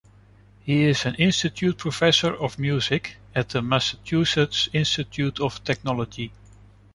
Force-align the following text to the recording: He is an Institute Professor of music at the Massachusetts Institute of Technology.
He 0.61 0.85
is 0.85 1.05
an 1.05 1.13
Institute 1.13 1.77
Professor 1.77 2.33
of 2.33 2.57
music 2.57 3.17
at 3.35 3.49
the 3.49 3.61
Massachusetts 3.61 4.67
Institute 4.73 5.39
of 5.39 5.63
Technology. 5.63 6.33